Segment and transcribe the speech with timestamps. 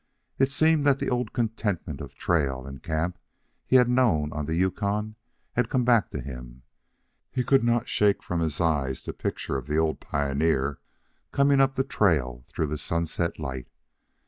[0.39, 3.19] It seemed that the old contentment of trail and camp
[3.67, 5.15] he had known on the Yukon
[5.53, 6.63] had come back to him.
[7.31, 10.79] He could not shake from his eyes the picture of the old pioneer
[11.31, 13.67] coming up the trail through the sunset light.